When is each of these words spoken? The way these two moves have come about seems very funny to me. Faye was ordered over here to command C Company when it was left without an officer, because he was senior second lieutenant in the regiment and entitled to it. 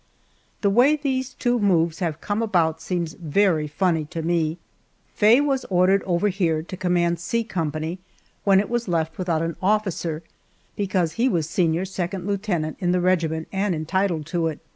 The 0.61 0.69
way 0.71 0.95
these 0.95 1.35
two 1.35 1.59
moves 1.59 1.99
have 1.99 2.21
come 2.21 2.41
about 2.41 2.81
seems 2.81 3.13
very 3.13 3.67
funny 3.67 4.03
to 4.05 4.23
me. 4.23 4.57
Faye 5.13 5.41
was 5.41 5.63
ordered 5.65 6.01
over 6.07 6.29
here 6.29 6.63
to 6.63 6.75
command 6.75 7.19
C 7.19 7.43
Company 7.43 7.99
when 8.43 8.59
it 8.59 8.67
was 8.67 8.87
left 8.87 9.19
without 9.19 9.43
an 9.43 9.57
officer, 9.61 10.23
because 10.75 11.11
he 11.13 11.29
was 11.29 11.47
senior 11.47 11.85
second 11.85 12.25
lieutenant 12.25 12.77
in 12.79 12.93
the 12.93 12.99
regiment 12.99 13.47
and 13.51 13.75
entitled 13.75 14.25
to 14.25 14.47
it. 14.47 14.59